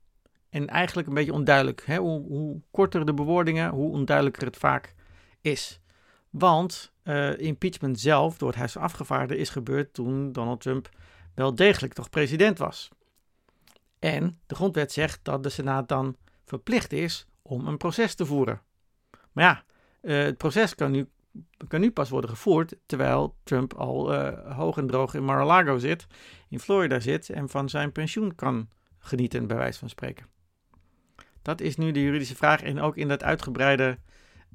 En 0.53 0.67
eigenlijk 0.67 1.09
een 1.09 1.15
beetje 1.15 1.33
onduidelijk. 1.33 1.83
Hè? 1.87 1.97
Hoe, 1.97 2.27
hoe, 2.27 2.61
korter 2.71 3.07
de 3.07 3.15
bewoordingen, 3.15 3.71
hoe 3.71 3.93
onduidelijker 3.93 4.47
het 4.47 4.57
vaak 4.57 4.95
is. 5.41 5.81
Want 6.31 6.93
uh, 7.05 7.39
impeachment 7.39 8.01
zelf 8.01 8.39
door 8.39 8.49
het 8.49 8.59
Huis 8.59 8.73
van 8.73 8.83
Afgevaardigden 8.83 9.39
is 9.39 9.49
gebeurd 9.49 9.95
toen 9.95 10.33
Donald 10.33 10.61
Trump 10.61 10.89
wel 11.35 11.55
degelijk 11.55 11.93
toch 11.93 12.11
president 12.11 12.59
was. 12.59 12.89
En 13.99 14.39
de 14.47 14.55
grondwet 14.55 14.93
zegt 14.93 15.21
dat 15.23 15.43
de 15.43 15.49
Senaat 15.49 15.89
dan 15.89 16.17
verplicht 16.45 16.93
is 16.93 17.27
om 17.43 17.67
een 17.67 17.77
proces 17.77 18.15
te 18.15 18.27
voeren. 18.27 18.61
Maar 19.33 19.45
ja, 19.45 19.65
uh, 20.03 20.25
het 20.25 20.37
proces 20.37 20.75
kan 20.75 20.91
nu 20.91 21.09
kan 21.69 21.81
nu 21.81 21.91
pas 21.91 22.11
worden 22.11 22.31
gevoerd 22.31 22.75
terwijl 22.87 23.37
Trump 23.43 23.75
al 23.75 24.15
uh, 24.15 24.57
hoog 24.57 24.77
en 24.77 24.87
droog 24.87 25.15
in 25.15 25.25
Mar-a-Lago 25.25 25.79
zit, 25.79 26.07
in 26.49 26.61
Florida 26.61 27.01
zit 27.01 27.31
en 27.31 27.49
van 27.49 27.69
zijn 27.69 27.93
pensioen 27.93 28.35
kan 28.35 28.69
genieten, 28.99 29.47
bij 29.47 29.57
wijze 29.57 29.79
van 29.79 29.89
spreken. 29.89 30.27
Dat 31.43 31.61
is 31.61 31.77
nu 31.77 31.91
de 31.91 32.03
juridische 32.03 32.37
vraag 32.37 32.63
en 32.63 32.81
ook 32.81 32.97
in 32.97 33.09
dat 33.09 33.23
uitgebreide, 33.23 33.99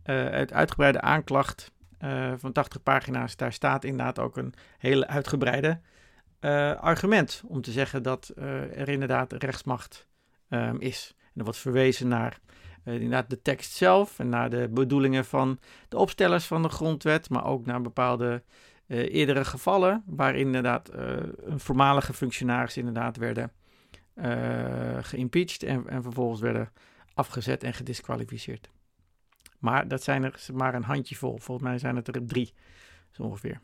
het 0.03 0.53
uitgebreide 0.53 1.01
aanklacht 1.01 1.72
uh, 2.01 2.34
van 2.38 2.51
80 2.51 2.84
pagina's, 2.84 3.36
daar 3.36 3.53
staat 3.53 3.84
inderdaad 3.84 4.20
ook 4.20 4.38
een 4.38 4.53
hele 4.77 5.08
uitgebreide 5.08 5.79
argument 6.79 7.44
om 7.46 7.62
te 7.62 7.72
zeggen 7.72 8.03
dat 8.03 8.32
er 8.36 8.89
inderdaad 8.89 9.34
rechtsmacht 9.34 10.08
um, 10.50 10.79
is. 10.79 11.13
En 11.17 11.32
er 11.36 11.44
wordt 11.44 11.60
verwezen 11.60 12.08
naar 12.08 12.39
inderdaad 12.84 13.29
de 13.29 13.41
tekst 13.41 13.72
zelf 13.72 14.20
en 14.20 14.29
naar 14.29 14.50
de 14.50 14.70
bedoelingen 14.72 15.25
van 15.25 15.60
de 15.89 15.98
opstellers 15.98 16.46
van 16.46 16.62
de 16.62 16.70
grondwet, 16.70 17.29
maar 17.29 17.46
ook 17.46 17.65
naar 17.65 17.82
bepaalde 17.82 18.44
eerdere 18.88 19.46
gevallen 19.46 20.03
waarin 20.06 20.46
inderdaad 20.46 20.89
een 20.94 21.60
voormalige 21.60 22.13
functionaris 22.13 22.77
inderdaad 22.77 23.17
werden 23.17 23.51
geïmpeached 25.01 25.63
en, 25.63 25.88
en 25.88 26.03
vervolgens 26.03 26.41
werden 26.41 26.71
afgezet 27.13 27.63
en 27.63 27.74
gedisqualificeerd. 27.74 28.69
Maar 29.59 29.88
dat 29.88 30.03
zijn 30.03 30.24
er 30.24 30.45
maar 30.53 30.75
een 30.75 30.83
handjevol. 30.83 31.38
Volgens 31.38 31.67
mij 31.67 31.77
zijn 31.77 31.95
het 31.95 32.15
er 32.15 32.25
drie, 32.25 32.53
zo 33.12 33.24
ongeveer. 33.24 33.59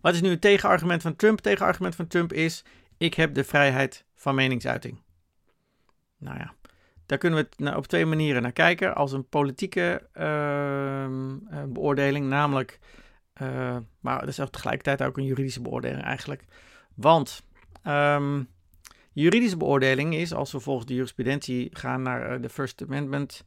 Wat 0.00 0.14
is 0.14 0.20
nu 0.20 0.30
het 0.30 0.40
tegenargument 0.40 1.02
van 1.02 1.16
Trump? 1.16 1.34
Het 1.34 1.44
tegenargument 1.44 1.94
van 1.94 2.06
Trump 2.06 2.32
is: 2.32 2.64
ik 2.96 3.14
heb 3.14 3.34
de 3.34 3.44
vrijheid 3.44 4.04
van 4.14 4.34
meningsuiting. 4.34 5.00
Nou 6.18 6.38
ja, 6.38 6.54
daar 7.06 7.18
kunnen 7.18 7.48
we 7.56 7.76
op 7.76 7.86
twee 7.86 8.06
manieren 8.06 8.42
naar 8.42 8.52
kijken. 8.52 8.94
Als 8.94 9.12
een 9.12 9.28
politieke 9.28 10.08
ehm, 10.12 11.36
eh, 11.48 11.64
beoordeling, 11.64 12.26
namelijk, 12.26 12.78
uh, 13.42 13.76
maar 14.00 14.20
dat 14.20 14.28
is 14.28 14.40
ook 14.40 14.50
tegelijkertijd 14.50 15.02
ook 15.02 15.16
een 15.16 15.24
juridische 15.24 15.62
beoordeling 15.62 16.02
eigenlijk. 16.02 16.44
Want 16.94 17.42
um, 17.86 18.48
juridische 19.12 19.56
beoordeling 19.56 20.14
is, 20.14 20.34
als 20.34 20.52
we 20.52 20.60
volgens 20.60 20.86
de 20.86 20.94
jurisprudentie 20.94 21.68
gaan 21.72 22.02
naar 22.02 22.34
uh, 22.34 22.42
de 22.42 22.48
First 22.48 22.82
Amendment, 22.82 23.44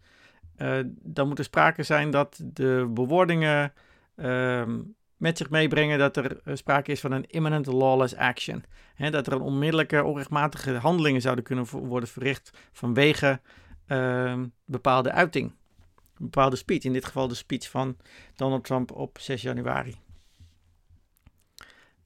dan 1.01 1.27
moet 1.27 1.39
er 1.39 1.43
sprake 1.43 1.83
zijn 1.83 2.11
dat 2.11 2.41
de 2.43 2.89
bewoordingen 2.93 3.73
ehm, 4.15 4.79
met 5.17 5.37
zich 5.37 5.49
meebrengen 5.49 5.99
dat 5.99 6.17
er 6.17 6.41
sprake 6.53 6.91
is 6.91 6.99
van 6.99 7.11
een 7.11 7.25
imminent 7.27 7.65
lawless 7.65 8.15
action. 8.15 8.63
dat 8.97 9.27
er 9.27 9.33
een 9.33 9.41
onmiddellijke 9.41 10.03
onrechtmatige 10.03 10.73
handelingen 10.73 11.21
zouden 11.21 11.43
kunnen 11.43 11.65
worden 11.69 12.09
verricht 12.09 12.51
vanwege 12.71 13.39
uh, 13.87 14.41
bepaalde 14.65 15.11
uiting. 15.11 15.49
Een 15.49 16.29
bepaalde 16.29 16.55
speech. 16.55 16.83
In 16.83 16.93
dit 16.93 17.05
geval 17.05 17.27
de 17.27 17.35
speech 17.35 17.69
van 17.69 17.97
Donald 18.35 18.63
Trump 18.63 18.91
op 18.91 19.17
6 19.19 19.41
januari. 19.41 19.95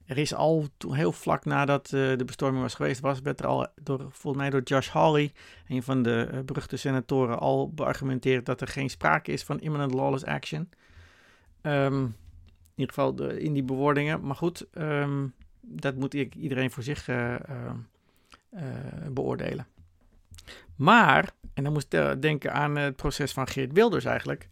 Er 0.08 0.18
is 0.18 0.34
al 0.34 0.68
heel 0.88 1.12
vlak 1.12 1.44
nadat 1.44 1.92
uh, 1.92 2.16
de 2.16 2.24
bestorming 2.24 2.62
was 2.62 2.74
geweest, 2.74 3.00
was, 3.00 3.20
werd 3.20 3.40
er 3.40 3.46
al 3.46 3.66
door, 3.82 3.98
volgens 4.10 4.42
mij 4.42 4.50
door 4.50 4.62
Josh 4.62 4.88
Hawley, 4.88 5.32
een 5.66 5.82
van 5.82 6.02
de 6.02 6.28
uh, 6.32 6.40
beruchte 6.40 6.76
senatoren, 6.76 7.38
al 7.38 7.72
beargumenteerd 7.72 8.46
dat 8.46 8.60
er 8.60 8.68
geen 8.68 8.90
sprake 8.90 9.32
is 9.32 9.44
van 9.44 9.60
imminent 9.60 9.94
lawless 9.94 10.24
action. 10.24 10.68
Um, 11.62 12.02
in 12.74 12.84
ieder 12.84 12.94
geval 12.94 13.28
in 13.30 13.52
die 13.52 13.62
bewoordingen. 13.62 14.20
Maar 14.20 14.34
goed, 14.34 14.66
um, 14.72 15.34
dat 15.60 15.94
moet 15.94 16.14
iedereen 16.14 16.70
voor 16.70 16.82
zich 16.82 17.08
uh, 17.08 17.34
beoordelen. 19.10 19.66
Maar, 20.76 21.30
en 21.54 21.64
dan 21.64 21.72
moest 21.72 21.92
ik 21.92 22.22
denken 22.22 22.52
aan 22.52 22.76
het 22.76 22.96
proces 22.96 23.32
van 23.32 23.48
Geert 23.48 23.72
Wilders 23.72 24.04
eigenlijk. 24.04 24.48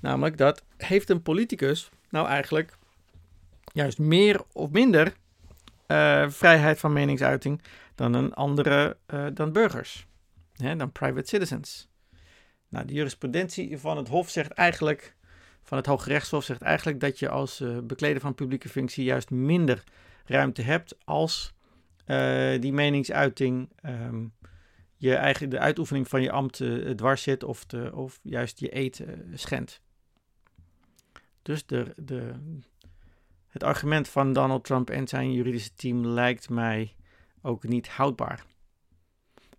Namelijk 0.00 0.36
dat 0.36 0.64
heeft 0.76 1.10
een 1.10 1.22
politicus 1.22 1.90
nou 2.10 2.26
eigenlijk 2.26 2.78
juist 3.72 3.98
meer 3.98 4.40
of 4.52 4.70
minder 4.70 5.12
uh, 5.86 6.28
vrijheid 6.28 6.78
van 6.78 6.92
meningsuiting 6.92 7.62
dan 7.94 8.14
een 8.14 8.34
andere, 8.34 8.96
uh, 9.14 9.26
dan 9.34 9.52
burgers, 9.52 10.06
hè, 10.56 10.76
dan 10.76 10.92
private 10.92 11.28
citizens. 11.28 11.88
Nou, 12.68 12.86
de 12.86 12.92
jurisprudentie 12.92 13.78
van 13.78 13.96
het 13.96 14.08
Hof 14.08 14.30
zegt 14.30 14.50
eigenlijk 14.50 15.14
van 15.62 15.76
het 15.76 15.86
Hoge 15.86 16.08
Rechtshof 16.08 16.44
zegt 16.44 16.62
eigenlijk 16.62 17.00
dat 17.00 17.18
je 17.18 17.28
als 17.28 17.60
uh, 17.60 17.78
bekleder 17.78 18.20
van 18.20 18.34
publieke 18.34 18.68
functie 18.68 19.04
juist 19.04 19.30
minder 19.30 19.84
ruimte 20.24 20.62
hebt 20.62 20.96
als 21.04 21.54
die 22.60 22.72
meningsuiting 22.72 23.70
um, 23.82 24.32
je 24.96 25.14
eigen, 25.14 25.50
de 25.50 25.58
uitoefening 25.58 26.08
van 26.08 26.22
je 26.22 26.30
ambt 26.30 26.62
dwars 26.96 27.22
zit 27.22 27.44
of, 27.44 27.66
of 27.92 28.18
juist 28.22 28.60
je 28.60 28.76
eet 28.76 29.04
schendt. 29.34 29.80
Dus 31.42 31.66
de, 31.66 31.92
de, 31.96 32.32
het 33.50 33.62
argument 33.62 34.08
van 34.08 34.32
Donald 34.32 34.64
Trump 34.64 34.90
en 34.90 35.08
zijn 35.08 35.32
juridische 35.32 35.74
team 35.74 36.06
lijkt 36.06 36.48
mij 36.48 36.94
ook 37.42 37.62
niet 37.64 37.88
houdbaar. 37.88 38.44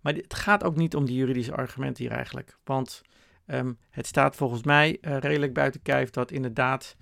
Maar 0.00 0.14
het 0.14 0.34
gaat 0.34 0.64
ook 0.64 0.76
niet 0.76 0.96
om 0.96 1.04
die 1.04 1.16
juridische 1.16 1.54
argumenten 1.54 2.04
hier 2.04 2.12
eigenlijk. 2.12 2.58
Want 2.64 3.02
Um, 3.46 3.78
het 3.90 4.06
staat 4.06 4.36
volgens 4.36 4.62
mij 4.62 4.98
uh, 5.00 5.18
redelijk 5.18 5.52
buiten 5.52 5.82
kijf 5.82 6.10
dat 6.10 6.30
inderdaad 6.30 6.96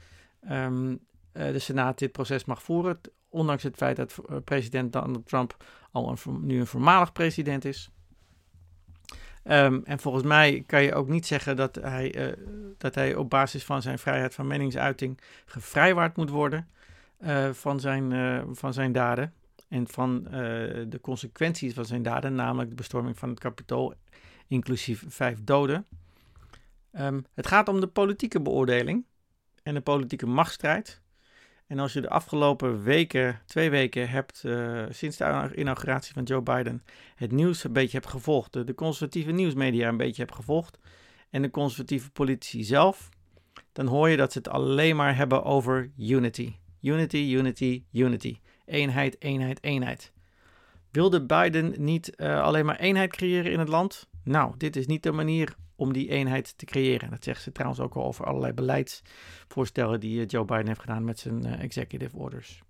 um, 0.51 0.91
uh, 0.91 0.99
de 1.33 1.59
Senaat 1.59 1.99
dit 1.99 2.13
proces 2.13 2.45
mag 2.45 2.63
voeren. 2.63 3.01
Ondanks 3.29 3.63
het 3.63 3.77
feit 3.77 3.97
dat 3.97 4.17
uh, 4.31 4.37
president 4.45 4.93
Donald 4.93 5.27
Trump 5.27 5.65
al 5.91 6.11
een, 6.11 6.47
nu 6.47 6.61
een 6.61 6.67
voormalig 6.67 7.13
president 7.13 7.65
is. 7.65 7.91
Um, 9.45 9.83
en 9.85 9.99
volgens 9.99 10.25
mij 10.25 10.63
kan 10.67 10.83
je 10.83 10.95
ook 10.95 11.09
niet 11.09 11.27
zeggen 11.27 11.57
dat 11.57 11.75
hij, 11.75 12.37
dat 12.79 12.95
hij 12.95 13.15
op 13.15 13.31
basis 13.31 13.65
van 13.65 13.83
zijn 13.83 13.99
vrijheid 13.99 14.35
van 14.35 14.47
meningsuiting 14.47 15.21
gevrijwaard 15.45 16.17
moet 16.17 16.31
worden 16.31 16.69
van, 17.53 17.81
zijn, 17.81 18.13
van 18.57 18.73
zijn 18.73 18.93
daden. 18.93 19.35
En 19.69 19.89
van 19.89 20.23
de 20.89 20.99
consequenties 21.01 21.75
van 21.75 21.85
zijn 21.85 22.03
daden, 22.03 22.35
namelijk 22.35 22.71
de 22.71 22.77
bestorming 22.77 23.19
van 23.19 23.29
het 23.29 23.39
kapitool, 23.39 23.95
inclusief 24.49 25.05
vijf 25.09 25.45
doden. 25.45 25.87
Um, 26.93 27.25
het 27.35 27.47
gaat 27.47 27.69
om 27.69 27.81
de 27.81 27.87
politieke 27.87 28.41
beoordeling 28.41 29.05
en 29.63 29.75
de 29.75 29.81
politieke 29.81 30.27
machtsstrijd. 30.27 31.03
En 31.67 31.79
als 31.79 31.93
je 31.93 32.01
de 32.01 32.09
afgelopen 32.09 32.83
weken, 32.83 33.41
twee 33.47 33.71
weken 33.71 34.09
hebt, 34.09 34.45
sinds 34.91 35.17
de 35.17 35.53
inauguratie 35.55 36.13
van 36.13 36.23
Joe 36.23 36.43
Biden, 36.43 36.85
het 37.15 37.33
nieuws 37.33 37.65
een 37.65 37.73
beetje 37.73 37.99
hebt 37.99 38.11
gevolgd, 38.11 38.53
de, 38.53 38.65
de 38.65 38.75
conservatieve 38.75 39.31
nieuwsmedia 39.31 39.89
een 39.89 39.97
beetje 39.97 40.23
hebt 40.23 40.35
gevolgd 40.35 40.79
en 41.31 41.43
de 41.43 41.51
conservatieve 41.51 42.11
politici 42.11 42.65
zelf, 42.65 43.09
dan 43.73 43.87
hoor 43.87 44.09
je 44.09 44.17
dat 44.17 44.33
ze 44.33 44.39
het 44.39 44.49
alleen 44.49 44.97
maar 44.97 45.17
hebben 45.17 45.45
over 45.45 45.91
unity. 45.99 46.55
Unity, 46.81 47.35
unity, 47.37 47.85
unity. 47.93 48.39
Eenheid, 48.65 49.17
eenheid, 49.23 49.63
eenheid. 49.63 50.13
Wilde 50.91 51.27
Biden 51.27 51.75
niet 51.77 52.13
uh, 52.17 52.43
alleen 52.43 52.65
maar 52.65 52.79
eenheid 52.79 53.11
creëren 53.11 53.53
in 53.53 53.59
het 53.59 53.69
land? 53.69 54.09
Nou, 54.25 54.55
dit 54.57 54.77
is 54.77 54.87
niet 54.87 55.03
de 55.03 55.13
manier 55.13 55.55
om 55.77 55.93
die 55.93 56.09
eenheid 56.09 56.59
te 56.59 56.65
creëren. 56.65 57.11
Dat 57.11 57.25
zegt 57.25 57.43
ze 57.43 57.53
trouwens 57.53 57.81
ook 57.81 57.95
al 57.95 58.05
over 58.05 58.25
allerlei 58.25 58.53
beleidsvoorstellen 58.53 60.01
die 60.01 60.21
eh, 60.21 60.27
Joe 60.29 60.45
Biden 60.45 60.67
heeft 60.67 60.81
gedaan 60.81 61.05
met 61.05 61.19
zijn 61.19 61.47
uh, 61.47 61.63
executive 61.63 62.17
orders. 62.17 62.63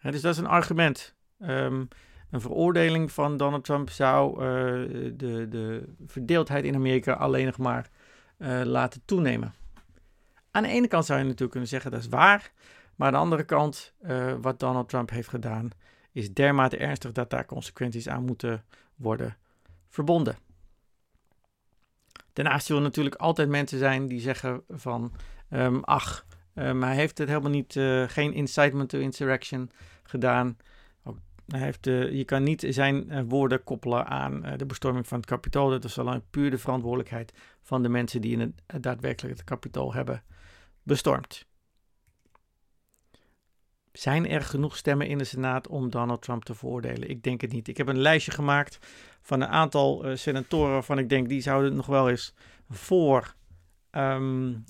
dus 0.00 0.20
dat 0.20 0.32
is 0.32 0.38
een 0.38 0.46
argument. 0.46 1.14
Um, 1.38 1.88
een 2.30 2.40
veroordeling 2.40 3.12
van 3.12 3.36
Donald 3.36 3.64
Trump 3.64 3.90
zou 3.90 4.38
de, 5.16 5.46
de 5.48 5.88
verdeeldheid 6.06 6.64
in 6.64 6.74
Amerika 6.74 7.12
alleen 7.12 7.46
nog 7.46 7.58
maar 7.58 7.90
laten 8.64 9.02
toenemen. 9.04 9.54
Aan 10.50 10.62
de 10.62 10.68
ene 10.68 10.88
kant 10.88 11.04
zou 11.04 11.18
je 11.18 11.24
natuurlijk 11.24 11.50
kunnen 11.50 11.68
zeggen 11.68 11.90
dat 11.90 12.00
is 12.00 12.08
waar. 12.08 12.52
Maar 12.96 13.06
aan 13.06 13.12
de 13.14 13.18
andere 13.18 13.44
kant, 13.44 13.94
wat 14.40 14.60
Donald 14.60 14.88
Trump 14.88 15.10
heeft 15.10 15.28
gedaan, 15.28 15.70
is 16.12 16.32
dermate 16.32 16.76
ernstig 16.76 17.12
dat 17.12 17.30
daar 17.30 17.46
consequenties 17.46 18.08
aan 18.08 18.24
moeten 18.24 18.64
worden 18.94 19.36
verbonden. 19.88 20.36
Daarnaast 22.32 22.66
zullen 22.66 22.82
natuurlijk 22.82 23.14
altijd 23.14 23.48
mensen 23.48 23.78
zijn 23.78 24.06
die 24.06 24.20
zeggen 24.20 24.62
van, 24.68 25.12
um, 25.50 25.84
ach, 25.84 26.26
um, 26.54 26.82
hij 26.82 26.94
heeft 26.94 27.18
het 27.18 27.28
helemaal 27.28 27.50
niet, 27.50 27.74
uh, 27.74 28.08
geen 28.08 28.32
incitement 28.32 28.88
to 28.88 28.98
insurrection 28.98 29.70
gedaan. 30.02 30.56
Ook, 31.04 31.16
hij 31.46 31.60
heeft, 31.60 31.86
uh, 31.86 32.12
je 32.12 32.24
kan 32.24 32.42
niet 32.42 32.66
zijn 32.68 33.28
woorden 33.28 33.64
koppelen 33.64 34.06
aan 34.06 34.44
de 34.56 34.66
bestorming 34.66 35.06
van 35.06 35.18
het 35.18 35.26
kapitool. 35.26 35.70
Dat 35.70 35.84
is 35.84 35.98
alleen 35.98 36.22
puur 36.30 36.50
de 36.50 36.58
verantwoordelijkheid 36.58 37.32
van 37.62 37.82
de 37.82 37.88
mensen 37.88 38.20
die 38.20 38.32
in 38.32 38.40
het, 38.40 38.82
daadwerkelijk 38.82 39.36
het 39.36 39.44
kapitool 39.44 39.94
hebben 39.94 40.22
bestormd. 40.82 41.46
Zijn 43.96 44.28
er 44.28 44.42
genoeg 44.42 44.76
stemmen 44.76 45.06
in 45.06 45.18
de 45.18 45.24
Senaat 45.24 45.68
om 45.68 45.90
Donald 45.90 46.22
Trump 46.22 46.44
te 46.44 46.54
veroordelen? 46.54 47.10
Ik 47.10 47.22
denk 47.22 47.40
het 47.40 47.52
niet. 47.52 47.68
Ik 47.68 47.76
heb 47.76 47.88
een 47.88 47.98
lijstje 47.98 48.30
gemaakt 48.32 48.78
van 49.22 49.40
een 49.40 49.48
aantal 49.48 50.06
uh, 50.06 50.16
senatoren 50.16 50.72
waarvan 50.72 50.98
ik 50.98 51.08
denk 51.08 51.28
die 51.28 51.40
zouden 51.40 51.76
nog 51.76 51.86
wel 51.86 52.10
eens 52.10 52.34
voor 52.70 53.34
um, 53.90 54.64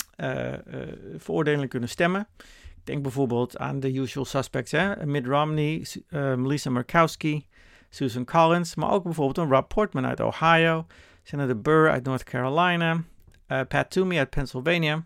veroordeling 1.16 1.68
kunnen 1.68 1.88
stemmen. 1.88 2.28
Ik 2.76 2.84
denk 2.84 3.02
bijvoorbeeld 3.02 3.58
aan 3.58 3.80
de 3.80 3.94
usual 3.94 4.24
suspects, 4.24 4.72
hè? 4.72 5.06
Mitt 5.06 5.26
Romney, 5.26 5.86
Melissa 6.10 6.70
Murkowski, 6.70 7.46
Susan 7.88 8.24
Collins, 8.24 8.74
maar 8.74 8.90
ook 8.90 9.02
bijvoorbeeld 9.02 9.38
een 9.38 9.54
Rob 9.54 9.68
Portman 9.68 10.06
uit 10.06 10.20
Ohio, 10.20 10.86
Senator 11.22 11.60
Burr 11.60 11.90
uit 11.90 12.04
North 12.04 12.24
Carolina, 12.24 13.02
Pat 13.46 13.90
Toomey 13.90 14.18
uit 14.18 14.30
Pennsylvania. 14.30 15.04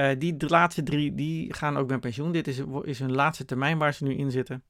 Uh, 0.00 0.10
die 0.18 0.48
laatste 0.48 0.82
drie 0.82 1.14
die 1.14 1.54
gaan 1.54 1.76
ook 1.76 1.88
met 1.88 2.00
pensioen. 2.00 2.32
Dit 2.32 2.46
is, 2.46 2.62
is 2.82 2.98
hun 2.98 3.12
laatste 3.12 3.44
termijn 3.44 3.78
waar 3.78 3.94
ze 3.94 4.04
nu 4.04 4.14
in 4.14 4.30
zitten. 4.30 4.62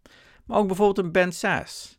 Maar 0.45 0.59
ook 0.59 0.67
bijvoorbeeld 0.67 1.07
een 1.07 1.13
Ben 1.13 1.33
Sass 1.33 1.99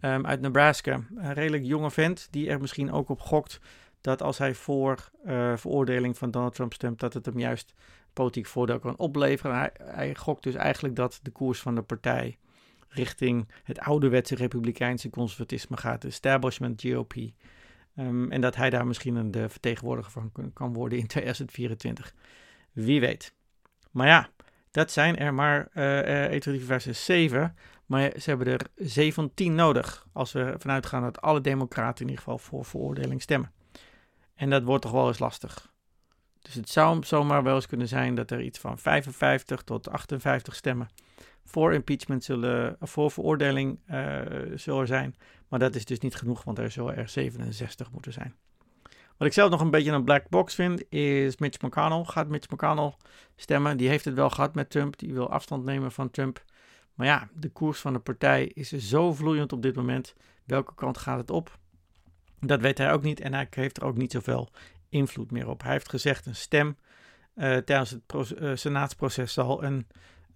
um, 0.00 0.26
uit 0.26 0.40
Nebraska. 0.40 1.00
Een 1.16 1.32
redelijk 1.32 1.64
jonge 1.64 1.90
vent 1.90 2.28
die 2.30 2.48
er 2.48 2.60
misschien 2.60 2.92
ook 2.92 3.08
op 3.08 3.20
gokt 3.20 3.60
dat 4.00 4.22
als 4.22 4.38
hij 4.38 4.54
voor 4.54 5.10
uh, 5.26 5.56
veroordeling 5.56 6.18
van 6.18 6.30
Donald 6.30 6.54
Trump 6.54 6.72
stemt, 6.72 7.00
dat 7.00 7.14
het 7.14 7.26
hem 7.26 7.38
juist 7.38 7.74
politiek 8.12 8.46
voordeel 8.46 8.78
kan 8.78 8.98
opleveren. 8.98 9.56
Hij, 9.56 9.70
hij 9.82 10.14
gokt 10.14 10.42
dus 10.42 10.54
eigenlijk 10.54 10.96
dat 10.96 11.20
de 11.22 11.30
koers 11.30 11.60
van 11.60 11.74
de 11.74 11.82
partij 11.82 12.38
richting 12.88 13.48
het 13.64 13.78
ouderwetse 13.78 14.34
republikeinse 14.34 15.10
conservatisme 15.10 15.76
gaat, 15.76 16.02
de 16.02 16.08
establishment 16.08 16.82
GOP. 16.82 17.14
Um, 17.96 18.30
en 18.30 18.40
dat 18.40 18.56
hij 18.56 18.70
daar 18.70 18.86
misschien 18.86 19.30
de 19.30 19.48
vertegenwoordiger 19.48 20.12
van 20.12 20.52
kan 20.52 20.72
worden 20.72 20.98
in 20.98 21.06
2024. 21.06 22.14
Wie 22.84 23.00
weet. 23.00 23.34
Maar 23.90 24.06
ja, 24.06 24.28
dat 24.70 24.90
zijn 24.90 25.16
er 25.16 25.34
maar 25.34 25.68
uh, 25.74 26.30
uh, 26.30 26.66
versus 26.66 27.04
7. 27.04 27.56
Maar 27.86 28.12
ze 28.20 28.30
hebben 28.30 28.46
er 28.46 28.60
17 28.76 29.54
nodig. 29.54 30.06
Als 30.12 30.32
we 30.32 30.54
vanuit 30.58 30.86
gaan 30.86 31.02
dat 31.02 31.20
alle 31.20 31.40
democraten 31.40 32.04
in 32.04 32.10
ieder 32.10 32.24
geval 32.24 32.38
voor 32.38 32.64
veroordeling 32.64 33.22
stemmen. 33.22 33.52
En 34.34 34.50
dat 34.50 34.62
wordt 34.62 34.82
toch 34.82 34.92
wel 34.92 35.08
eens 35.08 35.18
lastig. 35.18 35.72
Dus 36.40 36.54
het 36.54 36.68
zou 36.68 37.04
zomaar 37.04 37.42
wel 37.42 37.54
eens 37.54 37.66
kunnen 37.66 37.88
zijn 37.88 38.14
dat 38.14 38.30
er 38.30 38.40
iets 38.40 38.58
van 38.58 38.78
55 38.78 39.62
tot 39.62 39.88
58 39.88 40.54
stemmen 40.54 40.88
voor 41.44 41.74
impeachment 41.74 42.24
zullen, 42.24 42.76
voor 42.80 43.10
veroordeling 43.10 43.78
uh, 43.90 44.20
zullen 44.54 44.86
zijn. 44.86 45.16
Maar 45.48 45.58
dat 45.58 45.74
is 45.74 45.84
dus 45.84 45.98
niet 45.98 46.14
genoeg, 46.14 46.44
want 46.44 46.58
er 46.58 46.70
zullen 46.70 46.96
er 46.96 47.08
67 47.08 47.90
moeten 47.90 48.12
zijn. 48.12 48.34
Wat 49.18 49.26
ik 49.28 49.32
zelf 49.32 49.50
nog 49.50 49.60
een 49.60 49.70
beetje 49.70 49.92
een 49.92 50.04
black 50.04 50.28
box 50.28 50.54
vind, 50.54 50.92
is 50.92 51.36
Mitch 51.36 51.60
McConnell. 51.60 52.04
Gaat 52.04 52.28
Mitch 52.28 52.50
McConnell 52.50 52.94
stemmen? 53.36 53.76
Die 53.76 53.88
heeft 53.88 54.04
het 54.04 54.14
wel 54.14 54.30
gehad 54.30 54.54
met 54.54 54.70
Trump. 54.70 54.98
Die 54.98 55.12
wil 55.12 55.30
afstand 55.30 55.64
nemen 55.64 55.92
van 55.92 56.10
Trump. 56.10 56.44
Maar 56.94 57.06
ja, 57.06 57.28
de 57.34 57.48
koers 57.48 57.80
van 57.80 57.92
de 57.92 57.98
partij 57.98 58.44
is 58.44 58.68
zo 58.72 59.12
vloeiend 59.12 59.52
op 59.52 59.62
dit 59.62 59.76
moment. 59.76 60.14
Welke 60.44 60.74
kant 60.74 60.98
gaat 60.98 61.18
het 61.18 61.30
op? 61.30 61.58
Dat 62.40 62.60
weet 62.60 62.78
hij 62.78 62.92
ook 62.92 63.02
niet 63.02 63.20
en 63.20 63.34
hij 63.34 63.46
heeft 63.50 63.76
er 63.76 63.84
ook 63.84 63.96
niet 63.96 64.12
zoveel 64.12 64.48
invloed 64.88 65.30
meer 65.30 65.48
op. 65.48 65.62
Hij 65.62 65.72
heeft 65.72 65.88
gezegd 65.88 66.26
een 66.26 66.36
stem 66.36 66.76
uh, 67.34 67.56
tijdens 67.56 67.90
het 67.90 68.02
uh, 68.40 68.50
senaatsproces 68.54 69.32
zal 69.32 69.64
een 69.64 69.86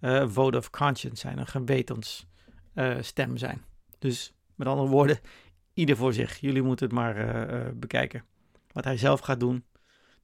uh, 0.01 0.29
vote 0.29 0.57
of 0.57 0.69
conscience 0.69 1.21
zijn, 1.21 1.37
een 1.37 1.47
gewetensstem 1.47 3.37
zijn. 3.37 3.63
Dus 3.99 4.33
met 4.55 4.67
andere 4.67 4.89
woorden, 4.89 5.19
ieder 5.73 5.97
voor 5.97 6.13
zich. 6.13 6.37
Jullie 6.37 6.61
moeten 6.61 6.85
het 6.85 6.95
maar 6.95 7.15
bekijken. 7.75 8.23
Wat 8.73 8.83
hij 8.83 8.97
zelf 8.97 9.19
gaat 9.19 9.39
doen, 9.39 9.65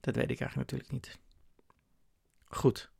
dat 0.00 0.14
weet 0.14 0.30
ik 0.30 0.40
eigenlijk 0.40 0.70
natuurlijk 0.70 0.90
niet. 0.90 1.18
Goed. 2.44 2.90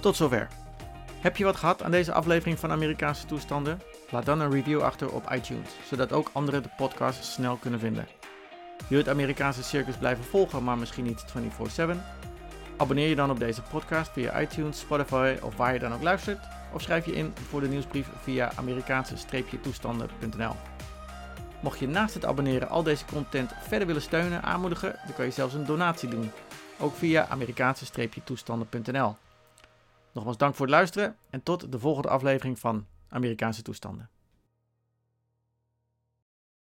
Tot 0.00 0.16
zover. 0.16 0.48
Heb 1.20 1.36
je 1.36 1.44
wat 1.44 1.56
gehad 1.56 1.82
aan 1.82 1.90
deze 1.90 2.12
aflevering 2.12 2.58
van 2.58 2.70
Amerikaanse 2.70 3.26
toestanden? 3.26 3.80
Laat 4.10 4.26
dan 4.26 4.40
een 4.40 4.50
review 4.50 4.82
achter 4.82 5.12
op 5.12 5.32
iTunes, 5.32 5.68
zodat 5.88 6.12
ook 6.12 6.30
anderen 6.32 6.62
de 6.62 6.70
podcast 6.76 7.24
snel 7.24 7.56
kunnen 7.56 7.80
vinden. 7.80 8.06
Wil 8.78 8.98
je 8.98 9.04
het 9.04 9.08
Amerikaanse 9.08 9.62
circus 9.62 9.96
blijven 9.96 10.24
volgen, 10.24 10.64
maar 10.64 10.78
misschien 10.78 11.04
niet 11.04 11.24
24/7? 11.24 12.02
Abonneer 12.76 13.08
je 13.08 13.14
dan 13.14 13.30
op 13.30 13.38
deze 13.38 13.62
podcast 13.62 14.12
via 14.12 14.40
iTunes, 14.40 14.78
Spotify 14.78 15.36
of 15.42 15.56
waar 15.56 15.72
je 15.72 15.78
dan 15.78 15.92
ook 15.92 16.02
luistert. 16.02 16.44
Of 16.72 16.82
schrijf 16.82 17.06
je 17.06 17.14
in 17.14 17.32
voor 17.48 17.60
de 17.60 17.68
nieuwsbrief 17.68 18.08
via 18.22 18.52
Amerikaanse-toestanden.nl. 18.56 20.54
Mocht 21.64 21.78
je 21.78 21.88
naast 21.88 22.14
het 22.14 22.24
abonneren 22.24 22.68
al 22.68 22.82
deze 22.82 23.04
content 23.04 23.52
verder 23.60 23.86
willen 23.86 24.02
steunen, 24.02 24.42
aanmoedigen, 24.42 24.98
dan 25.04 25.14
kan 25.14 25.24
je 25.24 25.30
zelfs 25.30 25.54
een 25.54 25.66
donatie 25.66 26.08
doen. 26.08 26.30
Ook 26.78 26.94
via 26.94 27.28
Amerikaanse-toestanden.nl. 27.28 29.16
Nogmaals 30.12 30.36
dank 30.36 30.54
voor 30.54 30.66
het 30.66 30.74
luisteren 30.74 31.16
en 31.30 31.42
tot 31.42 31.72
de 31.72 31.78
volgende 31.78 32.08
aflevering 32.08 32.58
van 32.58 32.86
Amerikaanse 33.08 33.62
toestanden. 33.62 34.08